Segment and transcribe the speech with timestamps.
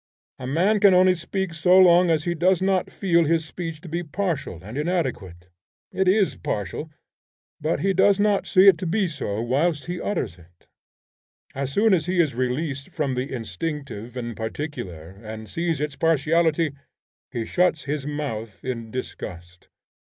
[0.39, 3.87] A man can only speak so long as he does not feel his speech to
[3.87, 5.49] be partial and inadequate.
[5.91, 6.89] It is partial,
[7.59, 10.65] but he does not see it to be so whilst he utters it.
[11.53, 16.73] As soon as he is released from the instinctive and particular and sees its partiality,
[17.29, 19.67] he shuts his mouth in disgust.